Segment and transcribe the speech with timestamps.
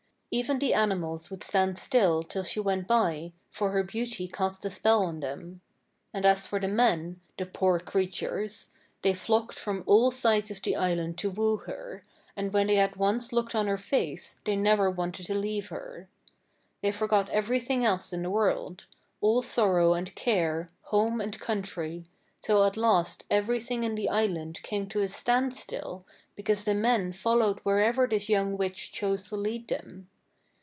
[0.33, 4.69] Even the animals would stand still till she went by, for her beauty cast a
[4.69, 5.59] spell on them.
[6.13, 8.69] And as for the men, the poor creatures,
[9.01, 12.05] they flocked from all sides of the island to woo her,
[12.37, 16.07] and when they had once looked on her face they never wanted to leave her.
[16.81, 18.85] They forgot everything else in the world
[19.19, 22.05] all sorrow and care, home and country,
[22.39, 26.05] till at last everything in the island came to a standstill
[26.37, 30.07] because the men followed wherever this young witch chose to lead them.